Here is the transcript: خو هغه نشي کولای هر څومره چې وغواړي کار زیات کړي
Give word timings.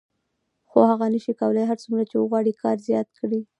خو 0.69 0.79
هغه 0.91 1.05
نشي 1.13 1.33
کولای 1.41 1.65
هر 1.69 1.77
څومره 1.83 2.03
چې 2.09 2.15
وغواړي 2.17 2.51
کار 2.61 2.77
زیات 2.87 3.09
کړي 3.19 3.39